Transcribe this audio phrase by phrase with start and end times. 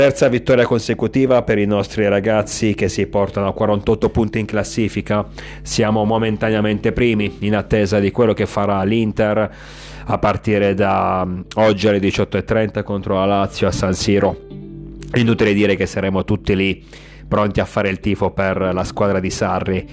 [0.00, 5.26] Terza vittoria consecutiva per i nostri ragazzi che si portano a 48 punti in classifica.
[5.60, 9.54] Siamo momentaneamente primi in attesa di quello che farà l'Inter
[10.06, 14.46] a partire da oggi alle 18.30 contro la Lazio a San Siro.
[15.16, 16.82] Inutile dire che saremo tutti lì
[17.28, 19.86] pronti a fare il tifo per la squadra di Sarri.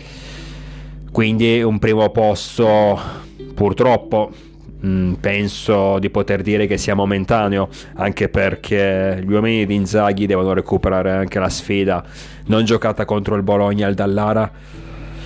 [1.12, 2.98] Quindi un primo posto
[3.54, 4.32] purtroppo
[4.86, 10.54] Mm, penso di poter dire che sia momentaneo, anche perché gli uomini di Inzaghi devono
[10.54, 12.04] recuperare anche la sfida
[12.46, 14.52] non giocata contro il Bologna al Dallara.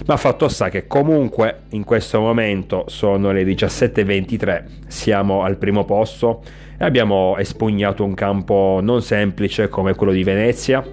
[0.05, 6.41] Ma fatto sta che comunque in questo momento sono le 17.23, siamo al primo posto
[6.77, 10.83] e abbiamo espugnato un campo non semplice come quello di Venezia,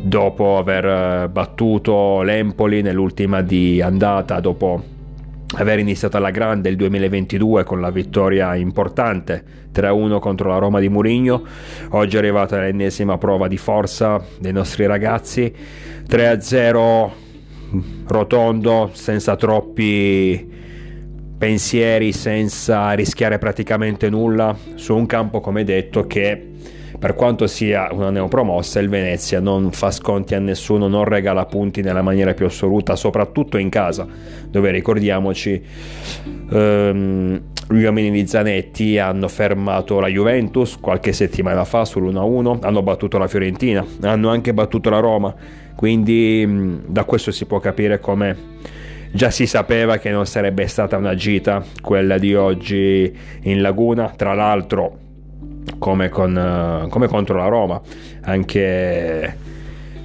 [0.00, 4.96] dopo aver eh, battuto l'Empoli nell'ultima di andata, dopo
[5.56, 9.42] aver iniziato alla grande il 2022 con la vittoria importante
[9.74, 11.42] 3-1 contro la Roma di Murigno.
[11.90, 15.52] Oggi è arrivata l'ennesima prova di forza dei nostri ragazzi.
[16.06, 17.10] 3-0
[18.06, 20.56] rotondo, senza troppi
[21.38, 26.50] pensieri, senza rischiare praticamente nulla su un campo come detto che
[26.98, 31.80] per quanto sia una neopromossa, il Venezia non fa sconti a nessuno, non regala punti
[31.80, 34.06] nella maniera più assoluta, soprattutto in casa,
[34.50, 35.62] dove ricordiamoci
[36.50, 43.16] ehm, gli uomini di Zanetti hanno fermato la Juventus qualche settimana fa sull'1-1, hanno battuto
[43.16, 45.32] la Fiorentina, hanno anche battuto la Roma,
[45.76, 48.36] quindi da questo si può capire come
[49.12, 54.34] già si sapeva che non sarebbe stata una gita quella di oggi in Laguna, tra
[54.34, 55.06] l'altro
[55.78, 57.80] come, con, eh, come contro la Roma.
[58.22, 59.36] Anche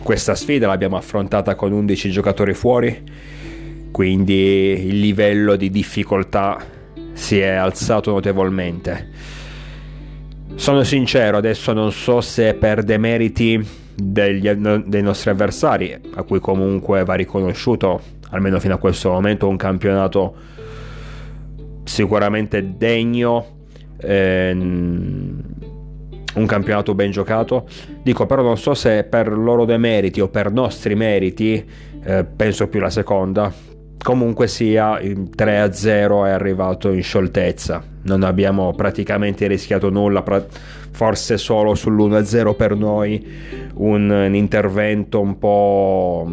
[0.01, 3.03] questa sfida l'abbiamo affrontata con 11 giocatori fuori,
[3.91, 6.63] quindi il livello di difficoltà
[7.13, 9.09] si è alzato notevolmente.
[10.55, 17.03] Sono sincero, adesso non so se per demeriti degli, dei nostri avversari, a cui comunque
[17.03, 20.35] va riconosciuto, almeno fino a questo momento, un campionato
[21.83, 23.45] sicuramente degno
[23.99, 25.32] ehm,
[26.35, 27.67] un campionato ben giocato.
[28.01, 31.63] Dico però non so se per loro demeriti o per nostri meriti,
[32.03, 33.51] eh, penso più la seconda.
[34.03, 37.81] Comunque sia, il 3-0 è arrivato in scioltezza.
[38.01, 40.23] Non abbiamo praticamente rischiato nulla,
[40.91, 43.25] forse solo sull'1-0 per noi
[43.75, 46.29] un, un intervento un po'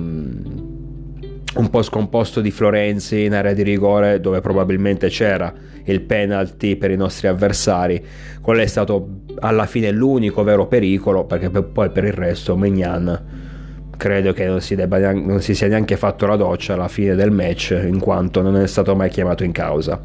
[1.56, 5.53] un po' scomposto di Florenzi in area di rigore dove probabilmente c'era
[5.84, 8.05] il penalty per i nostri avversari.
[8.41, 13.49] Quello è stato alla fine l'unico vero pericolo perché poi per il resto Megnan
[13.97, 17.31] credo che non si, neanche, non si sia neanche fatto la doccia alla fine del
[17.31, 20.00] match in quanto non è stato mai chiamato in causa.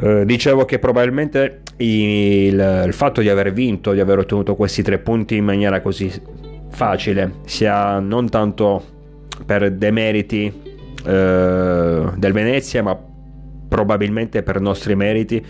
[0.00, 4.98] Eh, dicevo che probabilmente il, il fatto di aver vinto di aver ottenuto questi tre
[4.98, 6.10] punti in maniera così
[6.70, 8.96] facile sia non tanto
[9.44, 10.46] per demeriti
[11.04, 12.98] eh, del Venezia, ma
[13.68, 15.44] probabilmente per nostri meriti,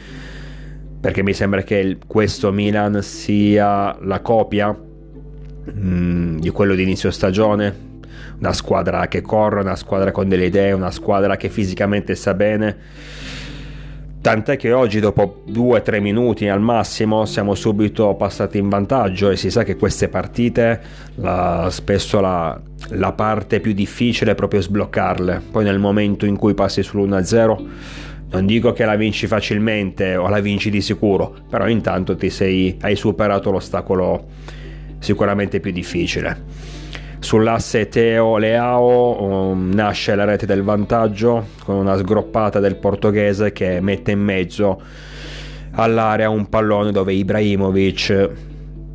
[1.00, 6.82] perché mi sembra che il, questo Milan sia la copia mh, mm, di quello di
[6.82, 7.86] inizio stagione,
[8.38, 12.76] una squadra che corre, una squadra con delle idee, una squadra che fisicamente sta bene
[14.28, 19.50] Tant'è che oggi, dopo 2-3 minuti al massimo, siamo subito passati in vantaggio e si
[19.50, 20.82] sa che queste partite
[21.14, 25.40] la, spesso la, la, parte più difficile è proprio sbloccarle.
[25.50, 27.66] Poi nel momento in cui passi sull'1-0,
[28.32, 32.96] non dico che la vinci facilmente o la vinci di sicuro, però intanto sei, hai
[32.96, 34.26] superato l'ostacolo
[34.98, 36.76] sicuramente più difficile.
[37.20, 43.80] Sull'asse Teo Leao um, nasce la rete del vantaggio con una sgroppata del portoghese che
[43.80, 44.80] mette in mezzo
[45.72, 48.30] all'area un pallone dove Ibrahimovic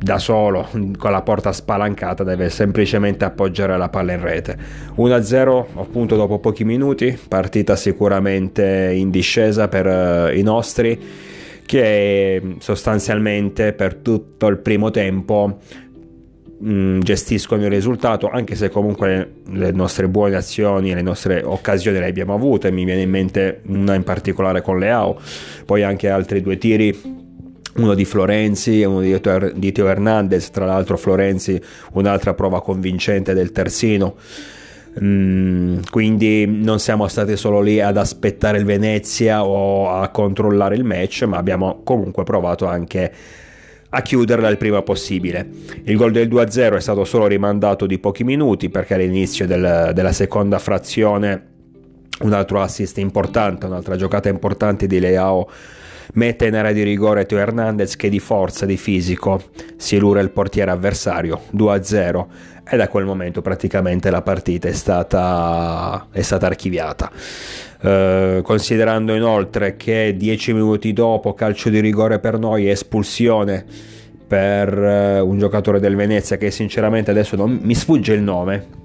[0.04, 0.68] da solo
[0.98, 4.56] con la porta spalancata deve semplicemente appoggiare la palla in rete.
[4.96, 11.00] 1-0 appunto dopo pochi minuti partita sicuramente in discesa per uh, i nostri
[11.64, 15.60] che sostanzialmente per tutto il primo tempo
[16.58, 21.98] mh, mm, gestiscono il risultato, anche se comunque le nostre buone azioni, le nostre occasioni
[21.98, 25.18] le abbiamo avute, mi viene in mente una in particolare con Leao,
[25.64, 27.22] poi anche altri due tiri
[27.76, 31.60] uno di Florenzi e uno di Teo, di Teo Hernandez, tra l'altro Florenzi
[31.92, 34.14] un'altra prova convincente del terzino.
[35.02, 40.84] Mm, quindi non siamo stati solo lì ad aspettare il Venezia o a controllare il
[40.84, 43.12] match, ma abbiamo comunque provato anche
[43.94, 45.48] a chiuderla il prima possibile.
[45.84, 50.12] Il gol del 2-0 è stato solo rimandato di pochi minuti perché all'inizio del, della
[50.12, 51.52] seconda frazione
[52.20, 55.48] un altro assist importante, un'altra giocata importante di Leao
[56.14, 59.42] mette in area di rigore Teo Hernandez che di forza, di fisico,
[59.76, 62.26] si lura il portiere avversario 2-0
[62.68, 67.10] e da quel momento praticamente la partita è stata, è stata archiviata.
[67.80, 73.64] Eh, considerando inoltre che 10 minuti dopo calcio di rigore per noi espulsione
[74.26, 78.82] per eh, un giocatore del Venezia che sinceramente adesso non mi sfugge il nome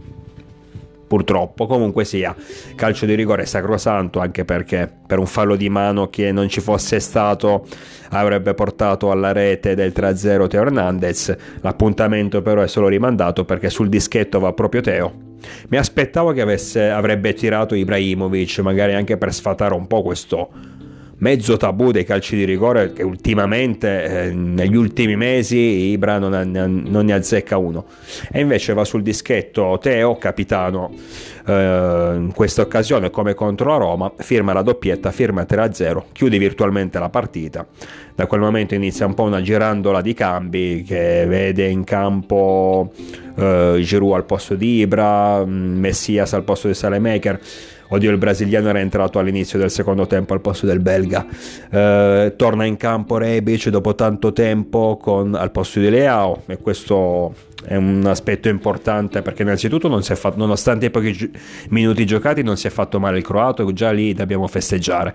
[1.10, 1.66] purtroppo.
[1.66, 2.34] Comunque sia,
[2.76, 7.00] calcio di rigore sacrosanto anche perché per un fallo di mano che non ci fosse
[7.00, 7.66] stato
[8.12, 11.36] avrebbe portato alla rete del 3-0 Teo Hernandez.
[11.62, 15.28] L'appuntamento però è solo rimandato perché sul dischetto va proprio Teo.
[15.70, 20.78] Mi aspettavo che avesse, avrebbe tirato Ibrahimovic, magari anche per sfatare un po' questo
[21.20, 26.44] mezzo tabù dei calci di rigore che ultimamente eh, negli ultimi mesi Ibra non, ha,
[26.44, 27.86] non, ne azzecca uno.
[28.32, 30.92] E invece va sul dischetto Teo capitano
[31.46, 37.00] eh, in questa occasione come contro la Roma firma la doppietta firma 3-0 chiude virtualmente
[37.00, 37.66] la partita.
[38.16, 42.92] Da quel momento inizia un po' una girandola di cambi che vede in campo
[43.38, 47.40] eh, Giroud al posto di Ibra Messias al posto di Salemaker
[47.90, 51.26] Oddio, il brasiliano era entrato all'inizio del secondo tempo al posto del belga.
[51.72, 57.34] Eh, torna in campo Rebic dopo tanto tempo con, al posto di Leao e questo
[57.66, 61.32] è un aspetto importante perché innanzitutto non fatto, nonostante i pochi gi-
[61.70, 65.14] minuti giocati non si è fatto male il croato, già lì dobbiamo festeggiare.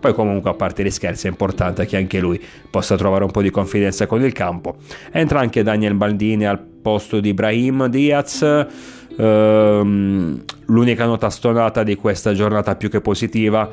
[0.00, 3.42] Poi comunque a parte gli scherzi è importante che anche lui possa trovare un po'
[3.42, 4.76] di confidenza con il campo.
[5.12, 8.66] Entra anche Daniel Baldini al posto di Brahim Diaz
[9.16, 13.70] Ehm, l'unica nota stonata di questa giornata più che positiva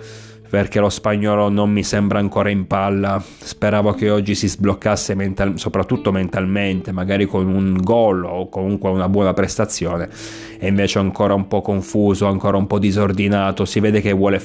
[0.52, 3.24] perché lo spagnolo non mi sembra ancora in palla.
[3.26, 9.08] Speravo che oggi si sbloccasse mental- soprattutto mentalmente, magari con un gol o comunque una
[9.08, 10.10] buona prestazione.
[10.60, 13.64] E invece ancora un po' confuso, ancora un po' disordinato.
[13.64, 14.42] Si vede che vuole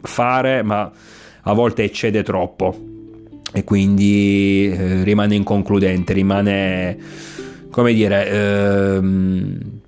[0.00, 0.90] fare, ma
[1.42, 2.74] a volte eccede troppo.
[3.52, 6.96] E quindi eh, rimane inconcludente, rimane
[7.70, 8.26] come dire.
[8.30, 9.82] Ehm,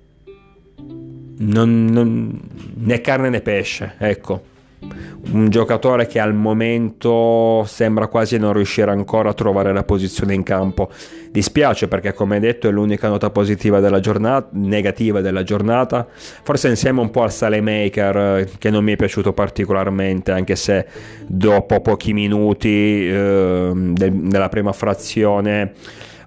[1.39, 2.39] non, non,
[2.75, 4.55] né carne né pesce, ecco.
[4.79, 10.43] Un giocatore che al momento sembra quasi non riuscire ancora a trovare la posizione in
[10.43, 10.89] campo.
[11.31, 16.07] Dispiace perché, come detto, è l'unica nota positiva della giornata, negativa della giornata.
[16.07, 20.85] Forse insieme un po' al Salemaker, che non mi è piaciuto particolarmente, anche se
[21.25, 25.73] dopo pochi minuti eh, della prima frazione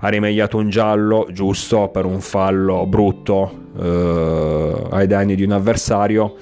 [0.01, 6.37] ha rimediato un giallo giusto per un fallo brutto eh, ai danni di un avversario.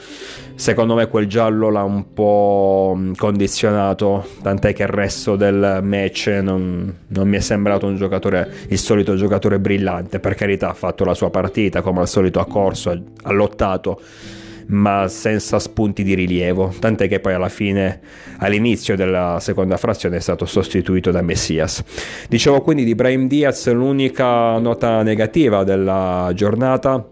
[0.55, 6.93] Secondo me quel giallo l'ha un po' condizionato, tant'è che il resto del match non,
[7.07, 10.19] non mi è sembrato un giocatore, il solito giocatore brillante.
[10.19, 14.01] Per carità, ha fatto la sua partita, come al solito ha corso, ha lottato
[14.69, 18.01] ma senza spunti di rilievo, tant'è che poi alla fine,
[18.39, 21.83] all'inizio della seconda frazione, è stato sostituito da Messias.
[22.29, 27.07] Dicevo quindi di Brahim Diaz, l'unica nota negativa della giornata.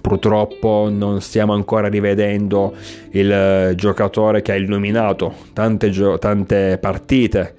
[0.00, 2.74] Purtroppo non stiamo ancora rivedendo
[3.10, 7.54] il giocatore che ha illuminato tante, gio- tante partite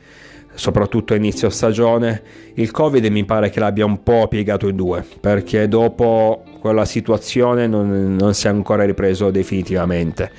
[0.55, 2.21] soprattutto a inizio stagione,
[2.55, 7.67] il Covid mi pare che l'abbia un po' piegato in due, perché dopo quella situazione
[7.67, 10.31] non, non si è ancora ripreso definitivamente.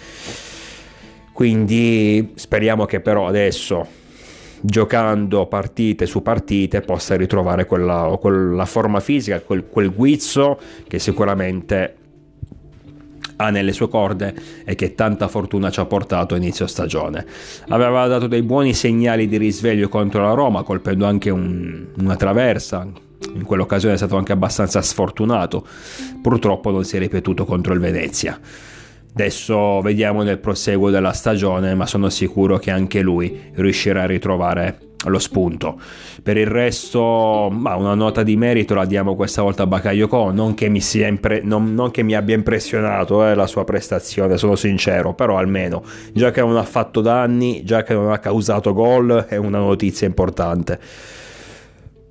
[1.32, 3.86] Quindi speriamo che però adesso,
[4.60, 11.94] giocando partite su partite, possa ritrovare quella, quella forma fisica, quel, quel guizzo che sicuramente
[13.36, 17.24] ha nelle sue corde e che tanta fortuna ci ha portato a inizio stagione.
[17.68, 23.05] Aveva dato dei buoni segnali di risveglio contro la Roma, colpendo anche un, una traversa.
[23.34, 25.66] In quell'occasione è stato anche abbastanza sfortunato.
[26.22, 28.38] Purtroppo non si è ripetuto contro il Venezia.
[29.12, 34.80] Adesso vediamo nel proseguo della stagione, ma sono sicuro che anche lui riuscirà a ritrovare
[35.06, 35.78] lo spunto.
[36.22, 40.32] Per il resto, ma una nota di merito la diamo questa volta a Bakayoko.
[40.32, 44.56] Non che mi, impre- non, non che mi abbia impressionato eh, la sua prestazione, sono
[44.56, 49.26] sincero, però almeno già che non ha fatto danni, già che non ha causato gol,
[49.28, 50.78] è una notizia importante.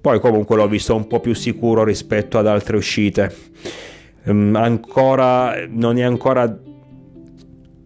[0.06, 3.36] Poi comunque l'ho visto un po' più sicuro rispetto ad altre uscite.
[4.26, 6.60] Um, ancora non è ancora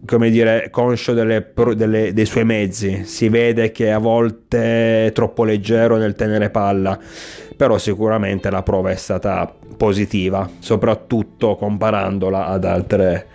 [0.04, 3.04] come dire, conscio delle, delle, dei suoi mezzi.
[3.06, 6.98] Si vede che a volte è troppo leggero nel tenere palla,
[7.56, 13.26] però sicuramente la prova è stata positiva, soprattutto comparandola ad altre,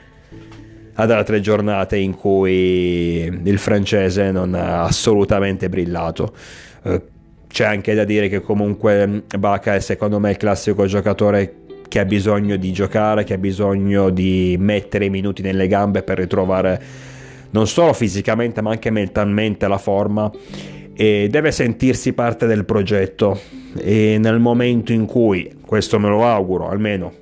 [0.94, 6.36] ad altre giornate in cui il francese non ha assolutamente brillato.
[6.84, 7.14] Eh,
[7.56, 12.04] c'è anche da dire che comunque Baca è secondo me il classico giocatore che ha
[12.04, 16.82] bisogno di giocare, che ha bisogno di mettere i minuti nelle gambe per ritrovare
[17.52, 20.30] non solo fisicamente ma anche mentalmente la forma
[20.94, 23.40] e deve sentirsi parte del progetto.
[23.78, 27.14] E nel momento in cui, questo me lo auguro almeno,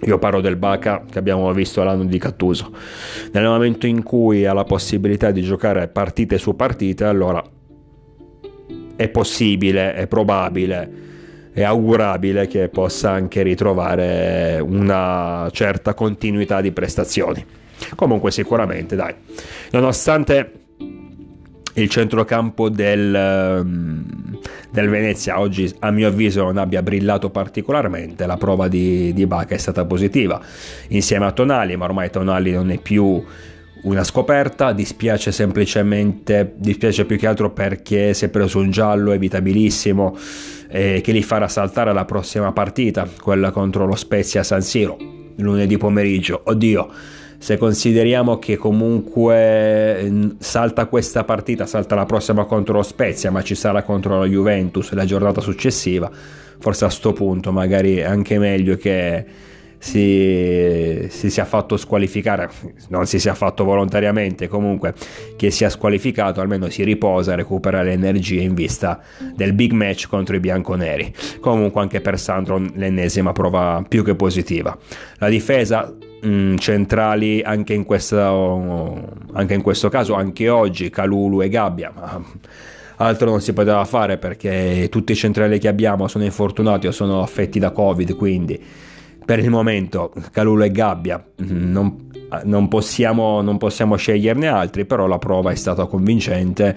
[0.00, 2.72] io parlo del Baca che abbiamo visto l'anno di Cattuso,
[3.30, 7.40] nel momento in cui ha la possibilità di giocare partite su partite, allora
[9.02, 10.90] è possibile, è probabile,
[11.52, 17.44] è augurabile che possa anche ritrovare una certa continuità di prestazioni.
[17.96, 19.14] Comunque sicuramente, dai,
[19.72, 20.52] nonostante
[21.74, 24.38] il centrocampo del, ehm,
[24.70, 29.54] del, Venezia oggi a mio avviso non abbia brillato particolarmente la prova di, di Baca
[29.54, 30.38] è stata positiva
[30.88, 33.24] insieme a Tonali ma ormai Tonali non è più
[33.82, 40.16] una scoperta dispiace semplicemente dispiace più che altro perché si è preso un giallo evitabilissimo
[40.68, 45.76] eh, che li farà saltare la prossima partita quella contro lo Spezia San Siro lunedì
[45.76, 46.42] pomeriggio.
[46.44, 46.88] Oddio
[47.38, 53.56] se consideriamo che comunque salta questa partita, salta la prossima contro lo Spezia, ma ci
[53.56, 56.08] sarà contro la Juventus la giornata successiva,
[56.58, 59.24] forse a sto punto magari è anche meglio che
[59.82, 62.48] si, si, sia fatto squalificare,
[62.90, 64.94] non si sia fatto volontariamente, comunque
[65.36, 69.00] che sia squalificato, almeno si riposa, recupera le energie in vista
[69.34, 71.12] del big match contro i bianconeri.
[71.40, 74.78] Comunque anche per Sandro l'ennesima prova più che positiva.
[75.18, 75.92] La difesa
[76.24, 82.22] mm, centrali anche in, questo, anche in questo caso, anche oggi, Calulu e Gabbia, ma
[82.98, 87.20] altro non si poteva fare perché tutti i centrali che abbiamo sono infortunati o sono
[87.20, 88.62] affetti da Covid, quindi
[89.24, 92.10] per il momento Calulu e Gabbia mm, non,
[92.44, 96.76] non, possiamo, non possiamo sceglierne altri, però la prova è stata convincente,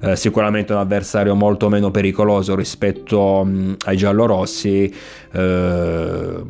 [0.00, 4.94] eh, sicuramente un avversario molto meno pericoloso rispetto mh, mm, ai giallorossi.
[5.32, 6.44] Eh,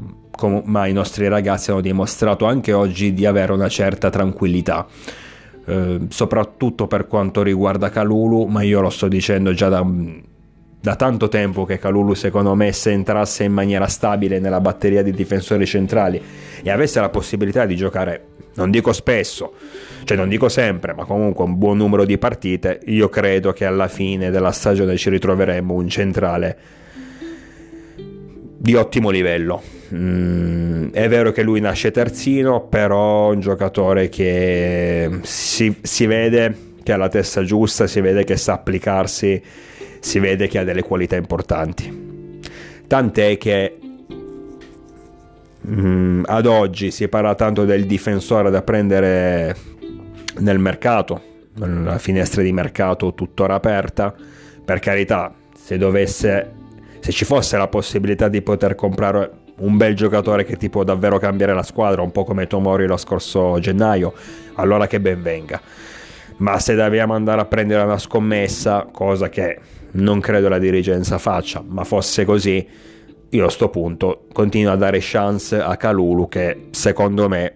[0.64, 4.86] ma i nostri ragazzi hanno dimostrato anche oggi di avere una certa tranquillità.
[5.64, 9.84] Eh, soprattutto per quanto riguarda Calulu, ma io lo sto dicendo già da,
[10.86, 15.10] da tanto tempo che Calulu secondo me se entrasse in maniera stabile nella batteria di
[15.10, 16.22] difensori centrali
[16.62, 19.54] e avesse la possibilità di giocare, non dico spesso,
[20.04, 23.88] cioè non dico sempre, ma comunque un buon numero di partite, io credo che alla
[23.88, 26.58] fine della stagione ci ritroveremo un centrale
[28.06, 29.60] di ottimo livello.
[29.92, 36.92] Mm, è vero che lui nasce terzino, però un giocatore che si, si, vede che
[36.92, 39.42] ha la testa giusta, si vede che sa applicarsi,
[40.00, 42.40] si vede che ha delle qualità importanti.
[42.86, 43.78] Tant'è che
[45.68, 49.56] mm, ad oggi si parla tanto del difensore da prendere
[50.38, 54.14] nel mercato, la finestra di mercato tuttora aperta.
[54.64, 56.64] Per carità, se dovesse
[57.06, 61.18] se ci fosse la possibilità di poter comprare un bel giocatore che ti può davvero
[61.18, 64.12] cambiare la squadra, un po' come Tomori lo scorso gennaio,
[64.54, 65.60] allora che ben venga.
[66.38, 69.56] Ma se dobbiamo andare a prendere una scommessa, cosa che
[69.96, 72.66] non credo la dirigenza faccia, ma fosse così,
[73.28, 77.54] io a sto punto continuo a dare chance a Calulu che secondo me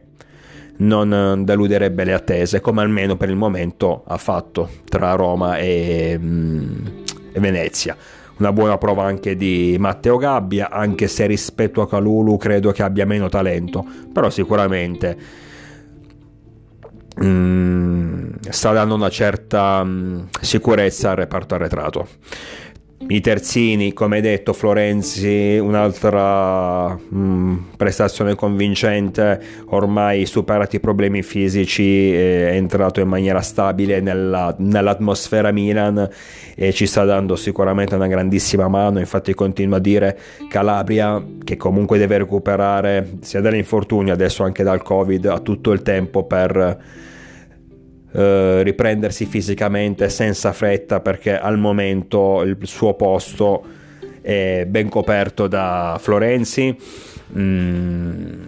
[0.78, 6.86] non deluderebbe le attese, come almeno per il momento ha fatto tra Roma e, mm,
[7.32, 7.96] e Venezia.
[8.38, 13.04] Una buona prova anche di Matteo Gabbia, anche se rispetto a Calulu credo che abbia
[13.04, 15.16] meno talento, però sicuramente
[17.22, 22.08] mm, sta dando una certa mm, sicurezza al reparto arretrato.
[23.08, 32.12] I terzini, come detto, Florenzi, un'altra mh, mm, prestazione convincente, ormai superati i problemi fisici,
[32.12, 36.08] è entrato in maniera stabile nella, nell'atmosfera Milan
[36.54, 41.96] e ci sta dando sicuramente una grandissima mano, infatti continua a dire Calabria che comunque
[41.98, 47.08] deve recuperare sia dall'infortunio, adesso anche dal Covid, ha tutto il tempo per
[48.12, 53.62] eh, riprendersi fisicamente senza fretta perché al momento il suo posto
[54.20, 56.76] è ben coperto da Florenzi.
[57.38, 58.42] Mm,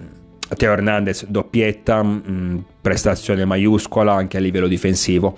[0.57, 5.37] Teo Hernandez doppietta, mm, prestazione maiuscola anche a livello difensivo.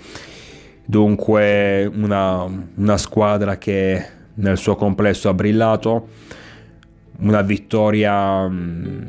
[0.83, 4.05] Dunque una, una squadra che
[4.35, 6.07] nel suo complesso ha brillato,
[7.19, 8.99] una vittoria mm,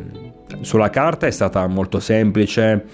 [0.60, 2.84] sulla carta è stata molto semplice,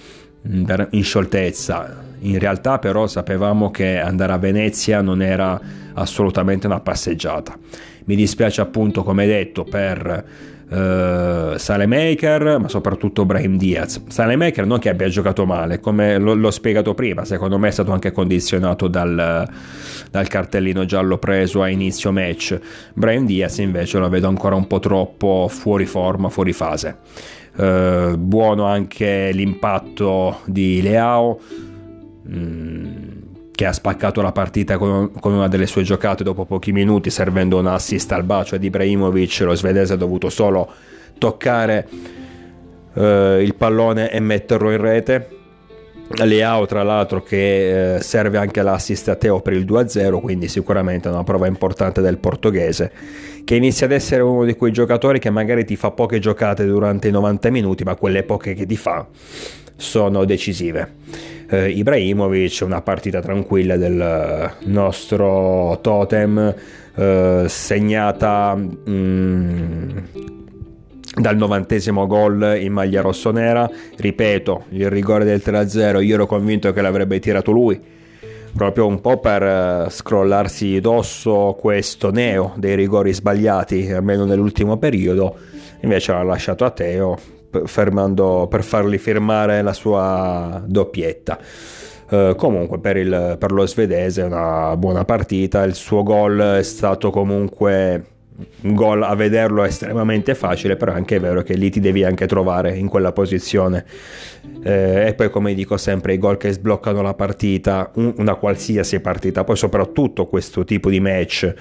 [0.44, 5.60] in scioltezza, in realtà però sapevamo che andare a Venezia non era
[5.94, 7.56] assolutamente una passeggiata.
[8.04, 14.04] Mi dispiace appunto, come detto, per Uh, Salemaker, ma soprattutto Brahim Diaz.
[14.08, 17.92] Salemaker non che abbia giocato male, come l- l'ho spiegato prima, secondo me è stato
[17.92, 19.46] anche condizionato dal,
[20.10, 22.58] dal, cartellino giallo preso a inizio match.
[22.94, 26.96] Brahim Diaz invece lo vedo ancora un po' troppo fuori forma, fuori fase.
[27.54, 31.38] Uh, buono anche l'impatto di Leao.
[32.28, 33.22] Mm
[33.62, 37.66] che ha spaccato la partita con, una delle sue giocate dopo pochi minuti servendo un
[37.66, 39.40] assist al bacio di Ibrahimovic.
[39.40, 40.68] Lo svedese ha dovuto solo
[41.18, 41.86] toccare
[42.94, 45.28] eh, il pallone e metterlo in rete.
[46.14, 51.08] Leao tra l'altro che eh, serve anche l'assist a Teo per il 2-0 quindi sicuramente
[51.08, 52.92] una prova importante del portoghese
[53.44, 57.08] che inizia ad essere uno di quei giocatori che magari ti fa poche giocate durante
[57.08, 59.06] i 90 minuti ma quelle poche che ti fa
[59.82, 61.00] sono decisive
[61.52, 66.54] eh, Ibrahimovic, una partita tranquilla del nostro totem,
[66.94, 69.98] eh, segnata mm,
[71.14, 73.70] dal novantesimo gol in maglia rossonera.
[73.96, 78.00] Ripeto, il rigore del 3-0, io ero convinto che l'avrebbe tirato lui
[78.54, 85.36] proprio un po' per eh, scrollarsi dosso questo neo dei rigori sbagliati, almeno nell'ultimo periodo,
[85.80, 91.38] invece l'ha lasciato a Teo fermando, per fargli firmare la sua doppietta.
[92.08, 96.62] Uh, comunque per, il, per, lo svedese è una buona partita, il suo gol è
[96.62, 98.04] stato comunque
[98.62, 102.26] un gol a vederlo estremamente facile, però è anche vero che lì ti devi anche
[102.26, 103.84] trovare in quella posizione.
[104.62, 109.00] Eh, e poi come dico sempre i gol che sbloccano la partita, un, una qualsiasi
[109.00, 111.54] partita, poi soprattutto questo tipo di match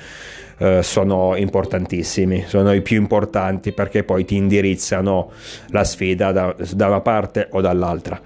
[0.57, 5.31] eh, sono importantissimi, sono i più importanti perché poi ti indirizzano
[5.69, 8.21] la sfida da, da una parte o dall'altra.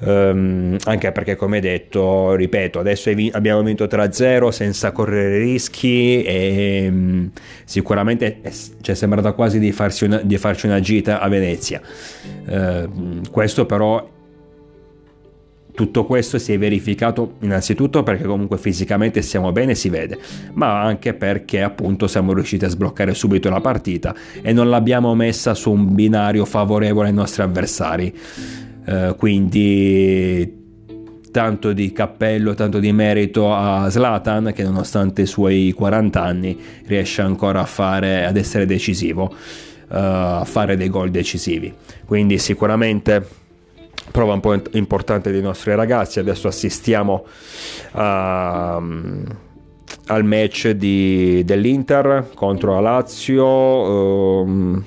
[0.00, 7.28] Um, anche perché come detto ripeto adesso abbiamo vinto 3-0 senza correre rischi e um,
[7.64, 8.40] sicuramente
[8.80, 11.80] ci è sembrata quasi di, una, di, farci una gita a Venezia
[12.46, 14.08] uh, questo però
[15.78, 20.18] tutto questo si è verificato innanzitutto perché comunque fisicamente stiamo bene, si vede,
[20.54, 25.54] ma anche perché appunto siamo riusciti a sbloccare subito la partita e non l'abbiamo messa
[25.54, 28.12] su un binario favorevole ai nostri avversari.
[28.88, 30.56] Eh, quindi
[31.30, 37.20] tanto di cappello, tanto di merito a Zlatan che nonostante i suoi 40 anni riesce
[37.20, 41.72] ancora a fare, ad essere decisivo, uh, a fare dei gol decisivi.
[42.06, 43.22] Quindi sicuramente
[44.10, 46.18] prova un po' importante dei nostri ragazzi.
[46.18, 47.26] Adesso assistiamo
[47.92, 48.76] a,
[50.06, 53.46] al match di, dell'Inter contro la Lazio.
[53.46, 54.84] Um,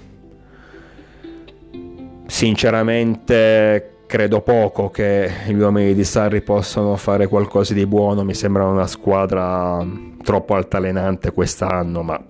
[2.26, 8.26] sinceramente credo poco che gli uomini di Sarri possano fare qualcosa di buono.
[8.26, 9.88] Mi sembra una squadra
[10.21, 12.21] troppo altalenante quest'anno, ma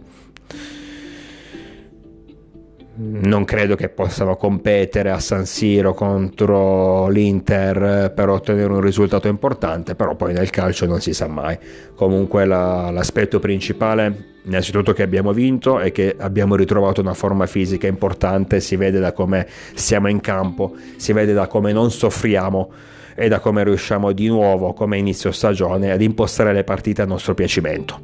[2.93, 9.95] non credo che possano competere a San Siro contro l'Inter per ottenere un risultato importante,
[9.95, 11.57] però poi nel calcio non si sa mai.
[11.95, 17.87] Comunque la, l'aspetto principale, innanzitutto che abbiamo vinto e che abbiamo ritrovato una forma fisica
[17.87, 22.71] importante, si vede da come siamo in campo, si vede da come non soffriamo
[23.15, 27.33] e da come riusciamo di nuovo, come inizio stagione, ad impostare le partite a nostro
[27.33, 27.99] piacimento.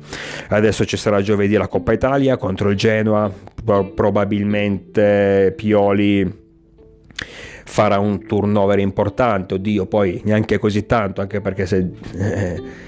[0.49, 3.31] Adesso ci sarà giovedì la Coppa Italia contro il Genoa,
[3.95, 6.45] probabilmente Pioli
[7.65, 12.85] farà un turnover importante, oddio poi neanche così tanto, anche perché se...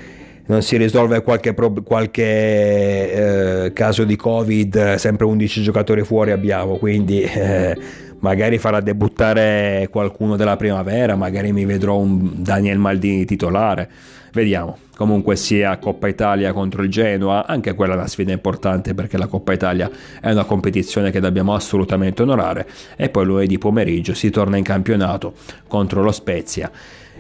[0.50, 7.22] Non si risolve qualche, qualche eh, caso di covid sempre 11 giocatori fuori abbiamo quindi
[7.22, 7.78] eh,
[8.22, 13.90] magari farà debuttare qualcuno della primavera, magari mi vedrò un Daniel Maldini titolare.
[14.34, 14.78] Vediamo.
[14.96, 19.28] Comunque sia Coppa Italia contro il Genoa, anche quella è una sfida importante perché la
[19.28, 19.88] Coppa Italia
[20.20, 25.34] è una competizione che dobbiamo assolutamente onorare e poi lunedì pomeriggio si torna in campionato
[25.68, 26.72] contro lo Spezia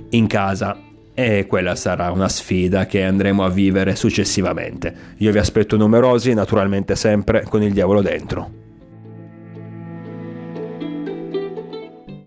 [0.09, 4.93] in casa e quella sarà una sfida che andremo a vivere successivamente.
[5.17, 8.68] Io vi aspetto numerosi, naturalmente sempre con il diavolo dentro.